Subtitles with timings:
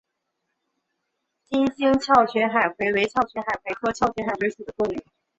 [1.45, 4.99] 金星鞘群海葵为鞘群海葵科鞘群海葵属的动物。